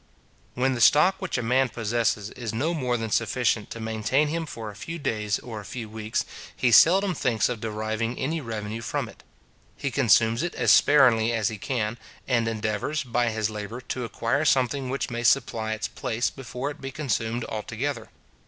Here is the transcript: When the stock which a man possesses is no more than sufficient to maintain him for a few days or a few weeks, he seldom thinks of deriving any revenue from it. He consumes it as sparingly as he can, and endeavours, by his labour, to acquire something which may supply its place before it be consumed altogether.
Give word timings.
When 0.55 0.73
the 0.73 0.81
stock 0.81 1.21
which 1.21 1.37
a 1.37 1.43
man 1.43 1.69
possesses 1.69 2.31
is 2.31 2.55
no 2.55 2.73
more 2.73 2.97
than 2.97 3.11
sufficient 3.11 3.69
to 3.69 3.79
maintain 3.79 4.29
him 4.29 4.47
for 4.47 4.71
a 4.71 4.75
few 4.75 4.97
days 4.97 5.37
or 5.37 5.59
a 5.59 5.63
few 5.63 5.87
weeks, 5.87 6.25
he 6.55 6.71
seldom 6.71 7.13
thinks 7.13 7.49
of 7.49 7.59
deriving 7.61 8.17
any 8.17 8.41
revenue 8.41 8.81
from 8.81 9.07
it. 9.07 9.21
He 9.77 9.91
consumes 9.91 10.41
it 10.41 10.55
as 10.55 10.71
sparingly 10.73 11.31
as 11.33 11.49
he 11.49 11.59
can, 11.59 11.99
and 12.27 12.47
endeavours, 12.47 13.03
by 13.03 13.29
his 13.29 13.51
labour, 13.51 13.79
to 13.79 14.03
acquire 14.03 14.43
something 14.43 14.89
which 14.89 15.11
may 15.11 15.21
supply 15.21 15.73
its 15.73 15.87
place 15.87 16.31
before 16.31 16.71
it 16.71 16.81
be 16.81 16.89
consumed 16.91 17.45
altogether. 17.45 18.09